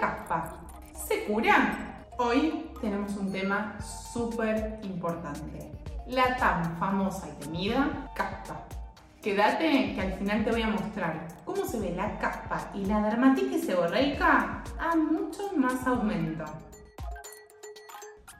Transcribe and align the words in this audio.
¿La 0.00 0.14
caspa 0.14 0.54
se 0.92 1.24
cura? 1.24 2.04
Hoy 2.18 2.70
tenemos 2.80 3.16
un 3.16 3.32
tema 3.32 3.76
súper 3.80 4.78
importante. 4.84 5.72
La 6.06 6.36
tan 6.36 6.76
famosa 6.78 7.26
y 7.28 7.42
temida 7.42 8.08
caspa. 8.14 8.64
Quédate 9.20 9.94
que 9.94 10.00
al 10.00 10.12
final 10.12 10.44
te 10.44 10.50
voy 10.52 10.62
a 10.62 10.68
mostrar 10.68 11.26
cómo 11.44 11.64
se 11.64 11.80
ve 11.80 11.94
la 11.96 12.16
caspa 12.18 12.70
y 12.74 12.84
la 12.84 13.00
dermatitis 13.00 13.66
seborreica 13.66 14.62
a 14.78 14.94
mucho 14.94 15.50
más 15.56 15.84
aumento. 15.84 16.44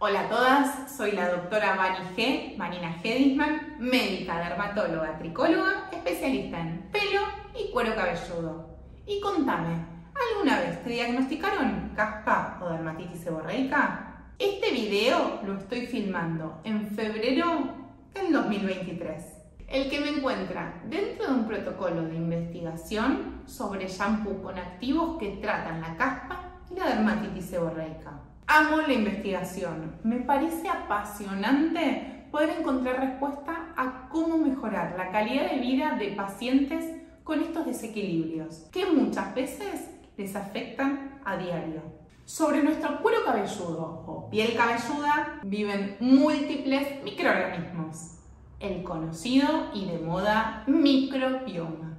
Hola 0.00 0.22
a 0.22 0.28
todas, 0.28 0.96
soy 0.96 1.12
la 1.12 1.28
doctora 1.28 1.76
Vani 1.76 2.16
G, 2.16 2.56
Marina 2.56 2.96
Hedisman, 3.00 3.76
médica, 3.78 4.38
dermatóloga, 4.38 5.18
tricóloga, 5.18 5.88
especialista 5.92 6.58
en 6.58 6.90
pelo 6.90 7.20
y 7.54 7.70
cuero 7.70 7.94
cabelludo. 7.94 8.74
Y 9.06 9.20
contame, 9.20 9.93
¿alguna 10.32 10.60
vez 10.60 10.82
te 10.82 10.90
diagnosticaron 10.90 11.92
caspa 11.94 12.58
o 12.62 12.68
dermatitis 12.70 13.20
seborreica? 13.20 14.26
Este 14.38 14.70
video 14.72 15.40
lo 15.44 15.58
estoy 15.58 15.86
filmando 15.86 16.60
en 16.64 16.86
febrero 16.88 17.74
del 18.12 18.32
2023 18.32 19.44
el 19.68 19.90
que 19.90 20.00
me 20.00 20.10
encuentra 20.10 20.82
dentro 20.88 21.26
de 21.26 21.32
un 21.32 21.46
protocolo 21.46 22.02
de 22.02 22.14
investigación 22.14 23.42
sobre 23.46 23.88
shampoo 23.88 24.42
con 24.42 24.58
activos 24.58 25.18
que 25.18 25.38
tratan 25.40 25.80
la 25.80 25.96
caspa 25.96 26.60
y 26.70 26.78
la 26.78 26.88
dermatitis 26.88 27.46
seborreica. 27.46 28.20
Amo 28.46 28.82
la 28.82 28.92
investigación, 28.92 29.96
me 30.04 30.20
parece 30.20 30.68
apasionante 30.68 32.26
poder 32.30 32.50
encontrar 32.60 33.00
respuesta 33.00 33.72
a 33.76 34.08
cómo 34.10 34.36
mejorar 34.38 34.94
la 34.98 35.10
calidad 35.10 35.50
de 35.50 35.58
vida 35.58 35.96
de 35.98 36.08
pacientes 36.08 36.84
con 37.24 37.40
estos 37.40 37.64
desequilibrios, 37.64 38.68
que 38.70 38.84
muchas 38.86 39.34
veces 39.34 39.88
les 40.16 40.34
afectan 40.36 41.20
a 41.24 41.36
diario. 41.36 41.82
Sobre 42.24 42.62
nuestro 42.62 43.02
cuero 43.02 43.24
cabelludo 43.24 44.04
o 44.06 44.30
piel 44.30 44.56
cabelluda 44.56 45.40
viven 45.44 45.96
múltiples 46.00 47.02
microorganismos, 47.04 48.18
el 48.60 48.82
conocido 48.82 49.70
y 49.74 49.86
de 49.86 49.98
moda 49.98 50.64
microbioma. 50.66 51.98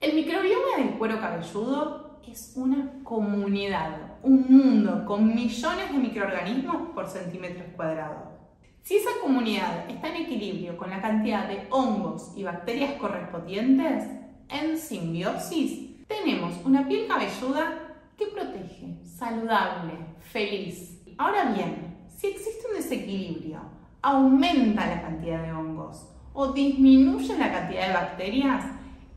El 0.00 0.14
microbioma 0.14 0.76
del 0.78 0.96
cuero 0.96 1.20
cabelludo 1.20 2.20
es 2.26 2.52
una 2.56 3.02
comunidad, 3.04 4.18
un 4.22 4.46
mundo 4.48 5.04
con 5.04 5.34
millones 5.34 5.92
de 5.92 5.98
microorganismos 5.98 6.90
por 6.94 7.08
centímetros 7.08 7.66
cuadrados. 7.76 8.38
Si 8.82 8.96
esa 8.96 9.10
comunidad 9.20 9.90
está 9.90 10.08
en 10.08 10.22
equilibrio 10.22 10.76
con 10.78 10.88
la 10.88 11.02
cantidad 11.02 11.46
de 11.46 11.66
hongos 11.70 12.32
y 12.36 12.42
bacterias 12.42 12.94
correspondientes, 12.94 14.04
en 14.48 14.78
simbiosis, 14.78 15.97
tenemos 16.08 16.54
una 16.64 16.88
piel 16.88 17.06
cabelluda 17.06 17.96
que 18.16 18.26
protege, 18.26 18.98
saludable, 19.04 19.92
feliz. 20.20 21.00
Ahora 21.18 21.52
bien, 21.52 21.98
si 22.08 22.28
existe 22.28 22.66
un 22.68 22.76
desequilibrio, 22.76 23.60
aumenta 24.02 24.86
la 24.86 25.02
cantidad 25.02 25.42
de 25.42 25.52
hongos 25.52 26.08
o 26.32 26.52
disminuye 26.52 27.36
la 27.36 27.52
cantidad 27.52 27.88
de 27.88 27.94
bacterias, 27.94 28.64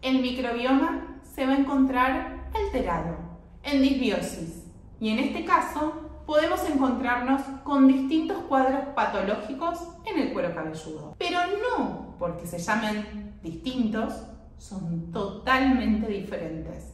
el 0.01 0.21
microbioma 0.21 1.19
se 1.23 1.45
va 1.45 1.53
a 1.53 1.57
encontrar 1.57 2.49
alterado, 2.53 3.17
en 3.63 3.81
disbiosis. 3.81 4.65
Y 4.99 5.09
en 5.09 5.19
este 5.19 5.45
caso, 5.45 6.23
podemos 6.25 6.67
encontrarnos 6.69 7.41
con 7.63 7.87
distintos 7.87 8.37
cuadros 8.49 8.85
patológicos 8.95 9.79
en 10.05 10.19
el 10.19 10.33
cuero 10.33 10.53
cabelludo. 10.53 11.15
Pero 11.17 11.39
no 11.47 12.15
porque 12.19 12.45
se 12.45 12.59
llamen 12.59 13.37
distintos, 13.41 14.13
son 14.61 15.11
totalmente 15.11 16.07
diferentes. 16.07 16.93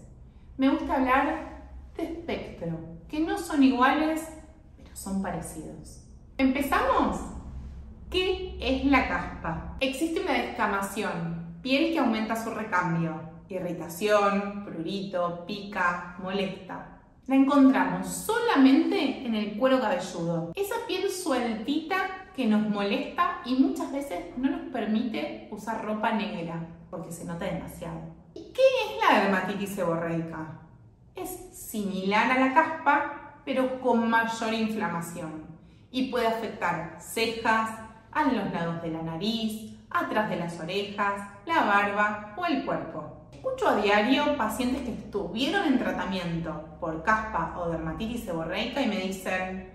Me 0.57 0.69
gusta 0.69 0.95
hablar 0.95 1.69
de 1.97 2.03
espectro, 2.03 2.79
que 3.09 3.19
no 3.19 3.37
son 3.37 3.61
iguales, 3.61 4.25
pero 4.77 4.95
son 4.95 5.21
parecidos. 5.21 6.01
¿Empezamos? 6.37 7.19
¿Qué 8.09 8.57
es 8.61 8.85
la 8.85 9.09
caspa? 9.09 9.75
Existe 9.81 10.21
una 10.21 10.31
descamación, 10.33 11.57
piel 11.61 11.91
que 11.91 11.99
aumenta 11.99 12.41
su 12.41 12.51
recambio, 12.51 13.19
irritación, 13.49 14.63
prurito, 14.63 15.43
pica, 15.45 16.15
molesta. 16.19 17.01
La 17.27 17.35
encontramos 17.35 18.07
solamente 18.07 19.25
en 19.25 19.35
el 19.35 19.57
cuero 19.57 19.81
cabelludo. 19.81 20.53
Esa 20.55 20.75
piel 20.87 21.09
sueltita 21.09 21.97
que 22.33 22.45
nos 22.45 22.69
molesta 22.69 23.41
y 23.43 23.55
muchas 23.55 23.91
veces 23.91 24.37
no 24.37 24.49
nos 24.49 24.61
permite 24.71 25.49
usar 25.51 25.83
ropa 25.83 26.13
negra 26.13 26.65
porque 26.89 27.11
se 27.11 27.25
nota 27.25 27.43
demasiado. 27.43 27.99
¿Y 28.33 28.53
qué 28.53 28.61
es 28.61 29.03
la 29.03 29.19
dermatitis 29.19 29.71
seborreica? 29.71 30.61
Es 31.15 31.29
similar 31.51 32.31
a 32.31 32.39
la 32.39 32.53
caspa, 32.53 33.41
pero 33.43 33.81
con 33.81 34.09
mayor 34.09 34.53
inflamación 34.53 35.47
y 35.91 36.09
puede 36.09 36.27
afectar 36.27 36.95
cejas, 37.01 37.71
a 38.11 38.23
los 38.23 38.51
lados 38.53 38.81
de 38.81 38.89
la 38.89 39.01
nariz, 39.01 39.77
atrás 39.89 40.29
de 40.29 40.37
las 40.37 40.59
orejas, 40.59 41.29
la 41.45 41.65
barba 41.65 42.35
o 42.37 42.45
el 42.45 42.65
cuerpo. 42.65 43.16
Escucho 43.31 43.67
a 43.67 43.75
diario 43.75 44.37
pacientes 44.37 44.83
que 44.83 44.93
estuvieron 44.93 45.67
en 45.67 45.79
tratamiento 45.79 46.77
por 46.79 47.03
caspa 47.03 47.55
o 47.57 47.69
dermatitis 47.69 48.23
seborreica 48.23 48.81
y 48.81 48.87
me 48.87 48.99
dicen, 48.99 49.69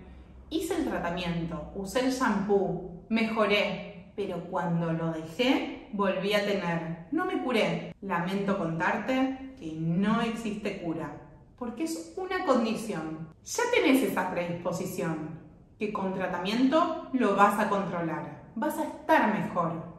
hice 0.49 0.75
el 0.75 0.85
tratamiento, 0.87 1.71
usé 1.75 2.05
el 2.05 2.11
shampoo, 2.11 3.05
mejoré, 3.09 4.13
pero 4.15 4.43
cuando 4.45 4.91
lo 4.93 5.11
dejé 5.11 5.87
volví 5.93 6.33
a 6.33 6.45
tener. 6.45 7.07
No 7.11 7.25
me 7.25 7.41
curé. 7.43 7.95
Lamento 8.01 8.57
contarte 8.57 9.53
que 9.57 9.73
no 9.73 10.21
existe 10.21 10.81
cura, 10.81 11.15
porque 11.57 11.83
es 11.83 12.13
una 12.17 12.45
condición. 12.45 13.29
Ya 13.43 13.63
tenés 13.73 14.03
esa 14.03 14.31
predisposición, 14.31 15.39
que 15.79 15.93
con 15.93 16.13
tratamiento 16.13 17.09
lo 17.13 17.35
vas 17.35 17.59
a 17.59 17.69
controlar, 17.69 18.43
vas 18.55 18.77
a 18.77 18.83
estar 18.83 19.33
mejor. 19.33 19.93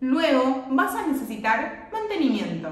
Luego 0.00 0.66
vas 0.70 0.94
a 0.94 1.06
necesitar 1.06 1.88
mantenimiento. 1.92 2.68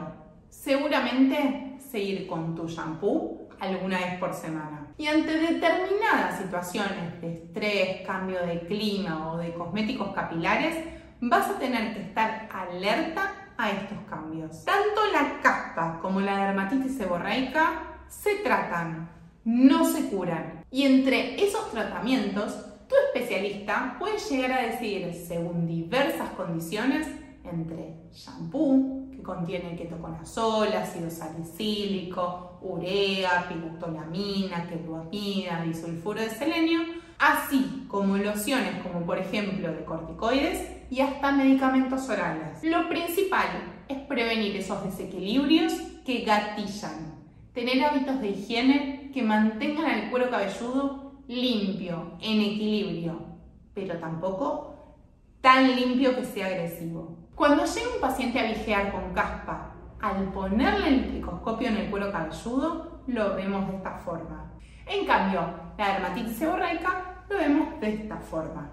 Seguramente 0.62 1.76
seguir 1.78 2.26
con 2.26 2.54
tu 2.54 2.66
shampoo 2.66 3.48
alguna 3.60 3.98
vez 3.98 4.18
por 4.18 4.32
semana. 4.32 4.86
Y 4.96 5.06
ante 5.06 5.36
determinadas 5.36 6.38
situaciones 6.38 7.20
de 7.20 7.34
estrés, 7.34 8.06
cambio 8.06 8.46
de 8.46 8.60
clima 8.60 9.32
o 9.32 9.36
de 9.36 9.52
cosméticos 9.52 10.14
capilares, 10.14 10.76
vas 11.20 11.50
a 11.50 11.58
tener 11.58 11.94
que 11.94 12.02
estar 12.02 12.48
alerta 12.50 13.52
a 13.58 13.70
estos 13.70 13.98
cambios. 14.08 14.64
Tanto 14.64 15.00
la 15.12 15.40
caspa 15.42 15.98
como 16.00 16.20
la 16.20 16.46
dermatitis 16.46 16.96
seborreica 16.96 17.98
se 18.08 18.36
tratan, 18.36 19.10
no 19.44 19.84
se 19.84 20.08
curan. 20.08 20.64
Y 20.70 20.84
entre 20.84 21.44
esos 21.44 21.70
tratamientos, 21.72 22.64
tu 22.88 22.94
especialista 23.06 23.96
puede 23.98 24.18
llegar 24.18 24.52
a 24.52 24.62
decidir, 24.62 25.12
según 25.12 25.66
diversas 25.66 26.30
condiciones, 26.30 27.06
entre 27.44 27.96
shampoo, 28.12 29.10
contiene 29.24 29.74
ketoconazol, 29.74 30.72
ácido 30.72 31.10
salicílico, 31.10 32.58
urea, 32.62 33.46
piructolamina, 33.48 34.68
ketuamida, 34.68 35.62
disulfuro 35.62 36.20
de 36.20 36.30
selenio, 36.30 36.80
así 37.18 37.86
como 37.88 38.16
lociones 38.16 38.80
como 38.82 39.04
por 39.04 39.18
ejemplo 39.18 39.72
de 39.72 39.84
corticoides 39.84 40.70
y 40.90 41.00
hasta 41.00 41.32
medicamentos 41.32 42.08
orales. 42.08 42.62
Lo 42.62 42.88
principal 42.88 43.48
es 43.88 43.98
prevenir 44.02 44.56
esos 44.56 44.84
desequilibrios 44.84 45.72
que 46.06 46.20
gatillan, 46.20 47.14
tener 47.52 47.82
hábitos 47.84 48.20
de 48.20 48.30
higiene 48.30 49.10
que 49.12 49.22
mantengan 49.22 49.90
el 49.90 50.10
cuero 50.10 50.30
cabelludo 50.30 51.14
limpio, 51.26 52.12
en 52.20 52.40
equilibrio, 52.40 53.18
pero 53.72 53.98
tampoco 53.98 54.74
tan 55.40 55.74
limpio 55.74 56.14
que 56.14 56.24
sea 56.24 56.46
agresivo. 56.46 57.23
Cuando 57.34 57.64
llega 57.64 57.94
un 57.94 58.00
paciente 58.00 58.38
a 58.38 58.44
vigiar 58.44 58.92
con 58.92 59.12
caspa, 59.12 59.72
al 60.00 60.30
ponerle 60.32 60.88
el 60.88 61.12
microscopio 61.14 61.66
en 61.66 61.78
el 61.78 61.90
cuero 61.90 62.12
cabelludo, 62.12 63.00
lo 63.08 63.34
vemos 63.34 63.68
de 63.68 63.76
esta 63.76 63.90
forma. 63.98 64.52
En 64.86 65.04
cambio, 65.04 65.40
la 65.76 65.94
dermatitis 65.94 66.36
seborreica 66.36 67.24
lo 67.28 67.36
vemos 67.36 67.80
de 67.80 67.94
esta 67.94 68.18
forma. 68.18 68.70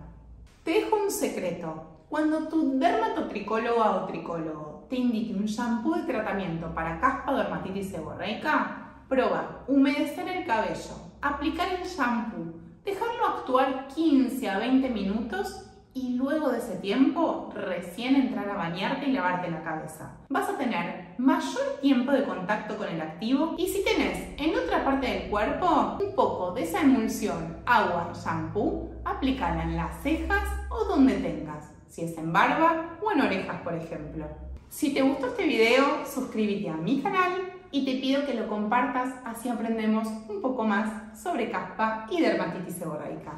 Te 0.64 0.72
dejo 0.72 0.96
un 0.96 1.10
secreto. 1.10 1.88
Cuando 2.08 2.48
tu 2.50 2.78
dermatotricóloga 2.78 3.96
o 3.96 4.06
tricólogo 4.06 4.86
te 4.90 4.98
indique 4.98 5.34
un 5.34 5.46
shampoo 5.46 5.96
de 5.96 6.04
tratamiento 6.04 6.72
para 6.76 7.00
caspa 7.00 7.32
o 7.32 7.38
dermatitis 7.38 7.90
seborreica, 7.90 9.02
prueba 9.10 9.64
humedecer 9.68 10.28
el 10.28 10.46
cabello, 10.46 10.96
aplicar 11.22 11.68
el 11.74 11.88
shampoo, 11.88 12.54
dejarlo 12.86 13.26
actuar 13.26 13.88
15 13.88 14.50
a 14.50 14.60
20 14.60 14.90
minutos 14.90 15.71
y 15.94 16.14
luego 16.16 16.50
de 16.50 16.60
ese 16.60 16.76
tiempo 16.78 17.52
recién 17.54 18.16
entrar 18.16 18.50
a 18.50 18.56
bañarte 18.56 19.08
y 19.08 19.12
lavarte 19.12 19.52
la 19.52 19.64
cabeza. 19.64 20.18
Vas 20.30 20.50
a 20.50 20.58
tener 20.58 21.16
mayor 21.18 21.80
tiempo 21.82 22.12
de 22.12 22.24
contacto 22.24 22.78
con 22.78 22.88
el 22.88 23.02
activo 23.02 23.56
y 23.58 23.68
si 23.68 23.84
tenés 23.84 24.30
en 24.38 24.58
otra 24.58 24.86
parte 24.86 25.08
del 25.08 25.30
cuerpo 25.30 25.98
un 26.02 26.16
poco 26.16 26.52
de 26.52 26.64
esa 26.64 26.82
emulsión 26.82 27.58
agua 27.66 28.14
shampoo, 28.14 28.92
aplícala 29.04 29.64
en 29.64 29.76
las 29.76 30.02
cejas 30.02 30.44
o 30.70 30.86
donde 30.86 31.16
tengas, 31.16 31.72
si 31.88 32.04
es 32.04 32.18
en 32.18 32.32
barba 32.32 32.98
o 33.02 33.12
en 33.12 33.22
orejas 33.22 33.62
por 33.62 33.74
ejemplo. 33.74 34.26
Si 34.70 34.94
te 34.94 35.02
gustó 35.02 35.28
este 35.28 35.44
video, 35.44 36.06
suscríbete 36.06 36.70
a 36.70 36.78
mi 36.78 37.02
canal 37.02 37.52
y 37.72 37.84
te 37.84 38.00
pido 38.00 38.26
que 38.26 38.34
lo 38.34 38.48
compartas 38.48 39.14
así 39.26 39.50
aprendemos 39.50 40.08
un 40.30 40.42
poco 40.42 40.64
más 40.64 41.20
sobre 41.22 41.52
caspa 41.52 42.08
y 42.10 42.22
dermatitis 42.22 42.76
seborreica. 42.76 43.34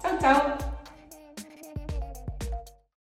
¡Chao, 0.00 0.18
chao! 0.20 0.73